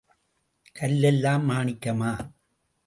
கல் 0.75 1.03
எல்லாம் 1.03 1.45
மாணிக்கமா? 1.49 2.11